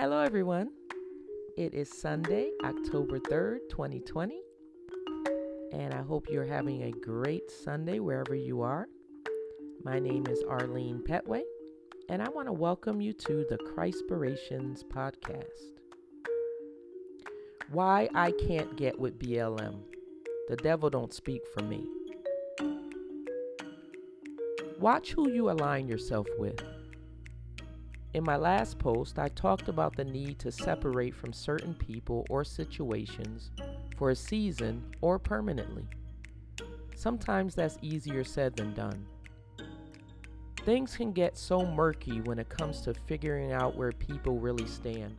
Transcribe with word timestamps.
Hello, 0.00 0.20
everyone. 0.20 0.70
It 1.58 1.74
is 1.74 1.90
Sunday, 1.90 2.52
October 2.64 3.18
3rd, 3.18 3.58
2020, 3.68 4.40
and 5.74 5.92
I 5.92 6.00
hope 6.00 6.24
you're 6.30 6.46
having 6.46 6.84
a 6.84 6.90
great 6.90 7.50
Sunday 7.50 7.98
wherever 7.98 8.34
you 8.34 8.62
are. 8.62 8.88
My 9.84 9.98
name 9.98 10.26
is 10.26 10.42
Arlene 10.48 11.02
Petway, 11.06 11.42
and 12.08 12.22
I 12.22 12.30
want 12.30 12.48
to 12.48 12.52
welcome 12.54 13.02
you 13.02 13.12
to 13.12 13.44
the 13.50 13.58
Christpirations 13.58 14.84
podcast. 14.84 15.76
Why 17.70 18.08
I 18.14 18.30
can't 18.30 18.74
get 18.78 18.98
with 18.98 19.18
BLM. 19.18 19.80
The 20.48 20.56
devil 20.56 20.88
don't 20.88 21.12
speak 21.12 21.42
for 21.52 21.62
me. 21.62 21.86
Watch 24.78 25.12
who 25.12 25.30
you 25.30 25.50
align 25.50 25.88
yourself 25.88 26.26
with. 26.38 26.58
In 28.12 28.24
my 28.24 28.36
last 28.36 28.76
post, 28.78 29.20
I 29.20 29.28
talked 29.28 29.68
about 29.68 29.94
the 29.94 30.04
need 30.04 30.40
to 30.40 30.50
separate 30.50 31.14
from 31.14 31.32
certain 31.32 31.74
people 31.74 32.26
or 32.28 32.42
situations 32.42 33.52
for 33.96 34.10
a 34.10 34.16
season 34.16 34.82
or 35.00 35.20
permanently. 35.20 35.84
Sometimes 36.96 37.54
that's 37.54 37.78
easier 37.82 38.24
said 38.24 38.56
than 38.56 38.74
done. 38.74 39.06
Things 40.64 40.96
can 40.96 41.12
get 41.12 41.38
so 41.38 41.64
murky 41.64 42.20
when 42.22 42.40
it 42.40 42.48
comes 42.48 42.80
to 42.80 42.94
figuring 42.94 43.52
out 43.52 43.76
where 43.76 43.92
people 43.92 44.40
really 44.40 44.66
stand. 44.66 45.16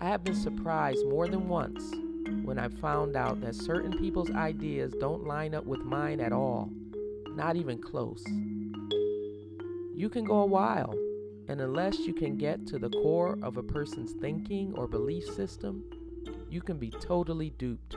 I 0.00 0.06
have 0.06 0.24
been 0.24 0.34
surprised 0.34 1.06
more 1.06 1.28
than 1.28 1.48
once 1.48 1.94
when 2.42 2.58
I 2.58 2.68
found 2.68 3.16
out 3.16 3.40
that 3.40 3.54
certain 3.54 3.96
people's 3.98 4.32
ideas 4.32 4.94
don't 4.98 5.28
line 5.28 5.54
up 5.54 5.64
with 5.64 5.80
mine 5.80 6.18
at 6.18 6.32
all, 6.32 6.70
not 7.28 7.54
even 7.54 7.80
close. 7.80 8.24
You 9.94 10.08
can 10.10 10.24
go 10.24 10.40
a 10.40 10.46
while 10.46 10.94
and 11.48 11.62
unless 11.62 11.98
you 12.00 12.12
can 12.12 12.36
get 12.36 12.66
to 12.66 12.78
the 12.78 12.90
core 12.90 13.38
of 13.42 13.56
a 13.56 13.62
person's 13.62 14.12
thinking 14.12 14.74
or 14.76 14.86
belief 14.86 15.24
system, 15.24 15.82
you 16.50 16.60
can 16.60 16.76
be 16.76 16.90
totally 16.90 17.50
duped. 17.50 17.96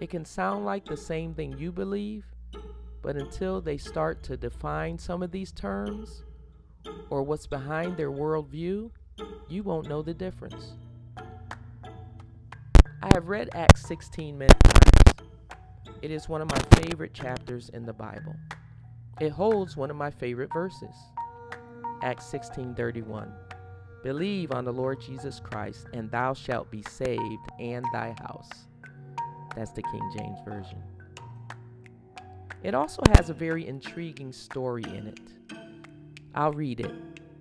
It 0.00 0.08
can 0.08 0.24
sound 0.24 0.64
like 0.64 0.86
the 0.86 0.96
same 0.96 1.34
thing 1.34 1.58
you 1.58 1.70
believe, 1.70 2.24
but 3.02 3.16
until 3.16 3.60
they 3.60 3.76
start 3.76 4.22
to 4.24 4.36
define 4.36 4.98
some 4.98 5.22
of 5.22 5.32
these 5.32 5.52
terms 5.52 6.22
or 7.10 7.22
what's 7.22 7.46
behind 7.46 7.96
their 7.96 8.10
worldview, 8.10 8.90
you 9.48 9.62
won't 9.62 9.88
know 9.88 10.00
the 10.00 10.14
difference. 10.14 10.72
I 13.02 13.10
have 13.14 13.28
read 13.28 13.50
Acts 13.52 13.86
16 13.86 14.38
many 14.38 14.54
times. 14.64 15.28
It 16.00 16.10
is 16.10 16.28
one 16.28 16.40
of 16.40 16.50
my 16.50 16.80
favorite 16.80 17.12
chapters 17.12 17.68
in 17.70 17.84
the 17.84 17.92
Bible. 17.92 18.34
It 19.20 19.30
holds 19.30 19.76
one 19.76 19.90
of 19.90 19.96
my 19.96 20.10
favorite 20.10 20.52
verses. 20.52 20.94
Acts 22.02 22.26
16:31. 22.26 23.32
Believe 24.02 24.52
on 24.52 24.64
the 24.64 24.72
Lord 24.72 25.00
Jesus 25.00 25.40
Christ, 25.40 25.88
and 25.92 26.10
thou 26.10 26.32
shalt 26.32 26.70
be 26.70 26.82
saved, 26.82 27.50
and 27.58 27.84
thy 27.92 28.14
house. 28.20 28.48
That's 29.56 29.72
the 29.72 29.82
King 29.82 30.10
James 30.16 30.38
Version. 30.44 30.82
It 32.62 32.74
also 32.74 33.02
has 33.16 33.30
a 33.30 33.34
very 33.34 33.66
intriguing 33.66 34.32
story 34.32 34.84
in 34.84 35.08
it. 35.08 35.20
I'll 36.34 36.52
read 36.52 36.80
it. 36.80 36.94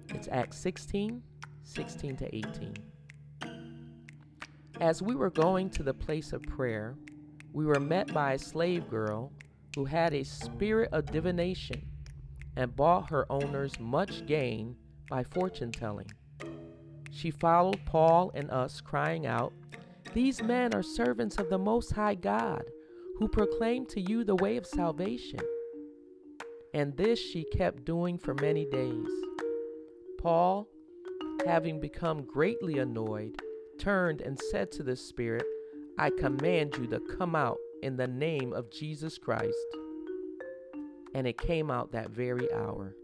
It's 0.09 0.27
Acts 0.29 0.57
16, 0.57 1.21
16 1.63 2.17
to 2.17 2.35
18. 2.35 2.73
As 4.79 5.01
we 5.01 5.15
were 5.15 5.29
going 5.29 5.69
to 5.71 5.83
the 5.83 5.93
place 5.93 6.33
of 6.33 6.41
prayer, 6.43 6.95
we 7.53 7.65
were 7.65 7.79
met 7.79 8.11
by 8.13 8.33
a 8.33 8.39
slave 8.39 8.89
girl 8.89 9.31
who 9.75 9.85
had 9.85 10.13
a 10.13 10.23
spirit 10.23 10.89
of 10.91 11.05
divination 11.05 11.81
and 12.57 12.75
bought 12.75 13.11
her 13.11 13.31
owners 13.31 13.79
much 13.79 14.25
gain 14.25 14.75
by 15.09 15.23
fortune 15.23 15.71
telling. 15.71 16.11
She 17.11 17.29
followed 17.29 17.79
Paul 17.85 18.31
and 18.33 18.49
us, 18.49 18.81
crying 18.81 19.27
out, 19.27 19.53
These 20.13 20.41
men 20.41 20.73
are 20.73 20.83
servants 20.83 21.37
of 21.37 21.49
the 21.49 21.59
Most 21.59 21.91
High 21.91 22.15
God, 22.15 22.63
who 23.19 23.27
proclaim 23.27 23.85
to 23.87 24.01
you 24.01 24.23
the 24.23 24.35
way 24.35 24.57
of 24.57 24.65
salvation. 24.65 25.39
And 26.73 26.97
this 26.97 27.19
she 27.19 27.43
kept 27.43 27.85
doing 27.85 28.17
for 28.17 28.33
many 28.33 28.65
days. 28.65 29.07
Paul, 30.19 30.67
having 31.45 31.79
become 31.79 32.25
greatly 32.25 32.79
annoyed, 32.79 33.39
turned 33.77 34.21
and 34.21 34.39
said 34.51 34.71
to 34.73 34.83
the 34.83 34.95
Spirit, 34.95 35.45
I 35.99 36.09
command 36.09 36.75
you 36.77 36.87
to 36.87 36.99
come 37.17 37.35
out 37.35 37.59
in 37.83 37.97
the 37.97 38.07
name 38.07 38.51
of 38.51 38.71
Jesus 38.71 39.19
Christ 39.19 39.55
and 41.13 41.27
it 41.27 41.37
came 41.37 41.71
out 41.71 41.91
that 41.91 42.09
very 42.09 42.51
hour. 42.53 42.95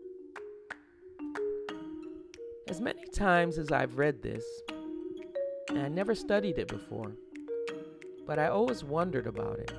As 2.70 2.82
many 2.82 3.06
times 3.08 3.58
as 3.58 3.72
I've 3.72 3.98
read 3.98 4.22
this, 4.22 4.44
and 5.70 5.80
I 5.80 5.90
never 5.90 6.16
studied 6.16 6.58
it 6.58 6.68
before, 6.68 7.12
but 8.26 8.40
I 8.40 8.48
always 8.48 8.84
wondered 8.84 9.28
about 9.28 9.60
it. 9.60 9.72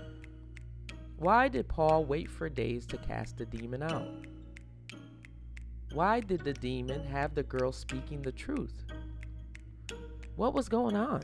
Why 1.16 1.48
did 1.48 1.68
Paul 1.68 2.04
wait 2.04 2.30
for 2.30 2.48
days 2.48 2.86
to 2.86 2.98
cast 2.98 3.36
the 3.36 3.46
demon 3.46 3.82
out? 3.82 4.08
Why 5.92 6.20
did 6.20 6.42
the 6.42 6.52
demon 6.52 7.04
have 7.06 7.34
the 7.34 7.44
girl 7.44 7.70
speaking 7.70 8.20
the 8.20 8.32
truth? 8.32 8.84
What 10.36 10.54
was 10.54 10.68
going 10.68 10.96
on? 10.96 11.22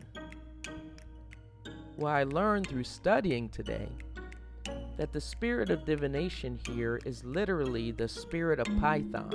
Well, 1.96 2.12
I 2.12 2.22
learned 2.22 2.68
through 2.68 2.84
studying 2.84 3.48
today 3.48 3.88
that 5.00 5.12
the 5.14 5.20
spirit 5.20 5.70
of 5.70 5.86
divination 5.86 6.60
here 6.66 7.00
is 7.06 7.24
literally 7.24 7.90
the 7.90 8.06
spirit 8.06 8.60
of 8.60 8.66
Python. 8.78 9.32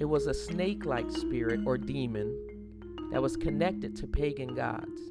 It 0.00 0.06
was 0.06 0.26
a 0.26 0.32
snake 0.32 0.86
like 0.86 1.10
spirit 1.10 1.60
or 1.66 1.76
demon 1.76 2.34
that 3.12 3.20
was 3.20 3.36
connected 3.36 3.94
to 3.96 4.06
pagan 4.06 4.54
gods. 4.54 5.02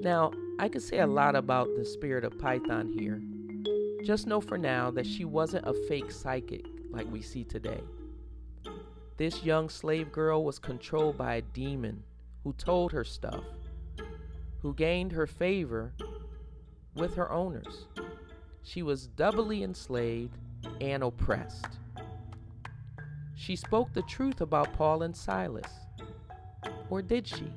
Now, 0.00 0.30
I 0.60 0.68
could 0.68 0.82
say 0.82 1.00
a 1.00 1.08
lot 1.08 1.34
about 1.34 1.66
the 1.76 1.84
spirit 1.84 2.22
of 2.22 2.38
Python 2.38 2.94
here. 2.96 3.20
Just 4.04 4.28
know 4.28 4.40
for 4.40 4.56
now 4.56 4.92
that 4.92 5.04
she 5.04 5.24
wasn't 5.24 5.66
a 5.66 5.74
fake 5.88 6.12
psychic 6.12 6.64
like 6.92 7.10
we 7.10 7.20
see 7.20 7.42
today. 7.42 7.80
This 9.16 9.42
young 9.42 9.68
slave 9.70 10.12
girl 10.12 10.44
was 10.44 10.60
controlled 10.60 11.18
by 11.18 11.34
a 11.34 11.42
demon 11.42 12.04
who 12.44 12.52
told 12.52 12.92
her 12.92 13.02
stuff, 13.02 13.42
who 14.62 14.72
gained 14.72 15.10
her 15.10 15.26
favor 15.26 15.94
with 16.94 17.14
her 17.14 17.30
owners. 17.30 17.86
She 18.62 18.82
was 18.82 19.08
doubly 19.08 19.62
enslaved 19.62 20.38
and 20.80 21.02
oppressed. 21.02 21.78
She 23.36 23.56
spoke 23.56 23.92
the 23.92 24.02
truth 24.02 24.40
about 24.40 24.72
Paul 24.72 25.02
and 25.02 25.14
Silas. 25.14 25.70
Or 26.88 27.02
did 27.02 27.26
she? 27.26 27.52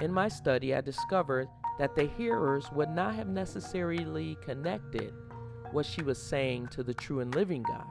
In 0.00 0.12
my 0.12 0.28
study, 0.28 0.74
I 0.74 0.80
discovered 0.80 1.48
that 1.78 1.94
the 1.94 2.06
hearers 2.06 2.70
would 2.72 2.90
not 2.90 3.14
have 3.14 3.28
necessarily 3.28 4.36
connected 4.42 5.12
what 5.70 5.86
she 5.86 6.02
was 6.02 6.20
saying 6.20 6.68
to 6.68 6.82
the 6.82 6.94
true 6.94 7.20
and 7.20 7.34
living 7.34 7.62
God. 7.62 7.86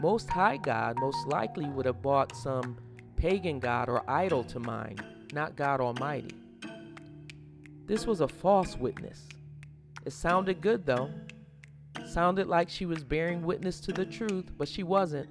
Most 0.00 0.28
High 0.28 0.56
God 0.56 0.98
most 0.98 1.26
likely 1.26 1.66
would 1.66 1.86
have 1.86 2.02
brought 2.02 2.34
some 2.36 2.76
pagan 3.16 3.60
god 3.60 3.88
or 3.88 4.08
idol 4.10 4.44
to 4.44 4.58
mind, 4.58 5.02
not 5.32 5.56
God 5.56 5.80
Almighty. 5.80 6.34
This 7.86 8.06
was 8.06 8.20
a 8.20 8.28
false 8.28 8.76
witness. 8.76 9.28
It 10.04 10.12
sounded 10.12 10.60
good 10.60 10.86
though. 10.86 11.10
Sounded 12.06 12.46
like 12.46 12.68
she 12.68 12.86
was 12.86 13.02
bearing 13.04 13.42
witness 13.42 13.80
to 13.80 13.92
the 13.92 14.06
truth, 14.06 14.52
but 14.56 14.68
she 14.68 14.82
wasn't. 14.82 15.28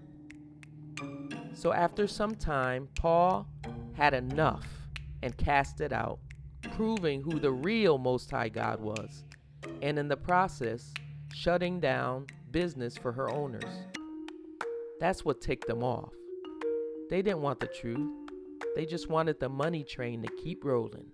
So 1.54 1.72
after 1.72 2.08
some 2.08 2.36
time, 2.36 2.90
Paul 2.96 3.48
had 3.94 4.14
enough 4.14 4.68
and 5.22 5.38
cast 5.38 5.82
it 5.82 5.94
out, 5.94 6.20
proving 6.74 7.22
who 7.22 7.40
the 7.40 7.52
real 7.52 7.98
Most 7.98 8.30
High 8.30 8.50
God 8.50 8.80
was, 8.82 9.24
and 9.82 9.98
in 9.98 10.08
the 10.08 10.18
process, 10.18 10.94
shutting 11.34 11.80
down 11.80 12.28
business 12.52 12.98
for 12.98 13.12
her 13.12 13.30
owners. 13.30 13.88
That's 15.00 15.24
what 15.24 15.42
ticked 15.42 15.68
them 15.68 15.84
off. 15.84 16.14
They 17.10 17.22
didn't 17.22 17.42
want 17.42 17.60
the 17.60 17.68
truth, 17.68 18.12
they 18.76 18.86
just 18.86 19.10
wanted 19.10 19.40
the 19.40 19.50
money 19.50 19.84
train 19.84 20.22
to 20.24 20.44
keep 20.44 20.66
rolling. 20.66 21.06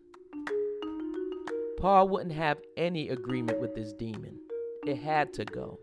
Paul 1.80 2.10
wouldn't 2.10 2.34
have 2.34 2.60
any 2.76 3.08
agreement 3.08 3.62
with 3.62 3.74
this 3.74 3.94
demon. 3.94 4.38
It 4.86 4.98
had 4.98 5.32
to 5.36 5.46
go. 5.46 5.80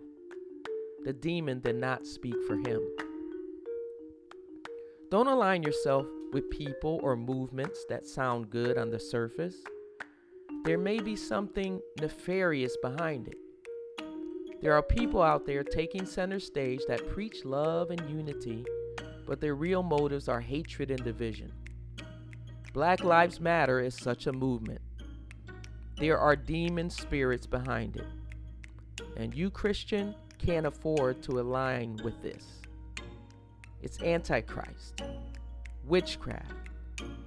The 1.05 1.15
demon 1.15 1.61
did 1.61 1.77
not 1.77 2.05
speak 2.07 2.35
for 2.47 2.57
him. 2.57 2.83
Don't 5.11 5.27
align 5.27 5.63
yourself 5.63 6.07
with 6.35 6.51
people 6.51 7.01
or 7.03 7.17
movements 7.17 7.87
that 7.89 8.07
sound 8.07 8.51
good 8.51 8.77
on 8.77 8.91
the 8.91 9.01
surface. 9.01 9.57
There 10.65 10.77
may 10.77 11.01
be 11.01 11.17
something 11.17 11.81
nefarious 11.99 12.77
behind 12.83 13.29
it. 13.29 13.39
There 14.61 14.75
are 14.75 14.83
people 14.83 15.23
out 15.23 15.47
there 15.47 15.65
taking 15.65 16.05
center 16.05 16.41
stage 16.41 16.81
that 16.89 17.09
preach 17.09 17.45
love 17.47 17.91
and 17.91 18.11
unity, 18.11 18.67
but 19.27 19.41
their 19.41 19.55
real 19.55 19.83
motives 19.83 20.29
are 20.29 20.41
hatred 20.41 20.91
and 20.91 21.03
division. 21.03 21.53
Black 22.75 23.03
Lives 23.03 23.41
Matter 23.41 23.81
is 23.81 23.95
such 23.95 24.27
a 24.27 24.33
movement. 24.33 24.81
There 25.97 26.19
are 26.19 26.37
demon 26.37 26.91
spirits 26.91 27.47
behind 27.47 27.97
it. 27.97 28.07
And 29.17 29.35
you, 29.35 29.49
Christian, 29.49 30.15
can't 30.39 30.67
afford 30.67 31.23
to 31.23 31.41
align 31.41 31.99
with 32.05 32.21
this. 32.23 32.45
It's 33.83 34.03
Antichrist, 34.03 35.03
witchcraft, 35.87 36.53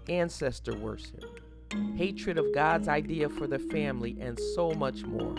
ancestor 0.07 0.75
worship, 0.75 1.39
hatred 1.95 2.37
of 2.37 2.53
God's 2.53 2.87
idea 2.87 3.27
for 3.27 3.47
the 3.47 3.57
family, 3.57 4.17
and 4.19 4.39
so 4.55 4.71
much 4.71 5.03
more. 5.03 5.33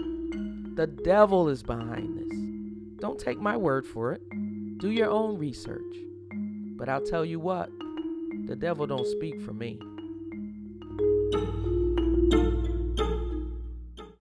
The 0.75 0.89
devil 0.89 1.49
is 1.49 1.63
behind 1.63 2.19
this. 2.19 3.01
Don't 3.01 3.19
take 3.19 3.41
my 3.41 3.57
word 3.57 3.87
for 3.87 4.13
it. 4.13 4.23
Do 4.79 4.91
your 4.91 5.11
own 5.11 5.39
research. 5.39 5.97
But 6.33 6.89
I'll 6.89 7.05
tell 7.05 7.25
you 7.25 7.39
what, 7.39 7.71
the 8.47 8.57
devil 8.57 8.87
don't 8.87 9.07
speak 9.07 9.41
for 9.43 9.53
me. 9.53 9.79